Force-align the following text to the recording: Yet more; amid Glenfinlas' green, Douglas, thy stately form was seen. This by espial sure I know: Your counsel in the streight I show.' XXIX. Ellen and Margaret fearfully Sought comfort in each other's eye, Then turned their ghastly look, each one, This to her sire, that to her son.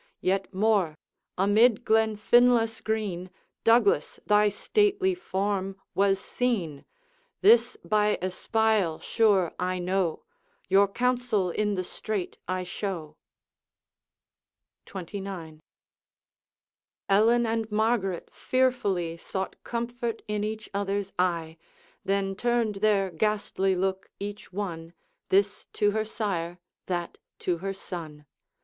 Yet 0.21 0.51
more; 0.51 0.95
amid 1.37 1.85
Glenfinlas' 1.85 2.81
green, 2.83 3.29
Douglas, 3.63 4.19
thy 4.25 4.49
stately 4.49 5.13
form 5.13 5.77
was 5.93 6.19
seen. 6.19 6.85
This 7.41 7.77
by 7.85 8.17
espial 8.19 8.97
sure 8.97 9.53
I 9.59 9.77
know: 9.77 10.23
Your 10.67 10.87
counsel 10.87 11.51
in 11.51 11.75
the 11.75 11.83
streight 11.83 12.39
I 12.47 12.63
show.' 12.63 13.15
XXIX. 14.87 15.59
Ellen 17.07 17.45
and 17.45 17.71
Margaret 17.71 18.29
fearfully 18.33 19.17
Sought 19.17 19.55
comfort 19.63 20.23
in 20.27 20.43
each 20.43 20.67
other's 20.73 21.13
eye, 21.19 21.57
Then 22.03 22.35
turned 22.35 22.77
their 22.77 23.11
ghastly 23.11 23.75
look, 23.75 24.09
each 24.19 24.51
one, 24.51 24.93
This 25.29 25.67
to 25.73 25.91
her 25.91 26.05
sire, 26.05 26.57
that 26.87 27.19
to 27.41 27.59
her 27.59 27.75
son. 27.75 28.25